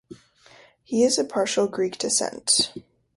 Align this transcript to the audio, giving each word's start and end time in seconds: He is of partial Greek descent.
He 0.83 1.03
is 1.03 1.19
of 1.19 1.29
partial 1.29 1.67
Greek 1.67 1.99
descent. 1.99 2.73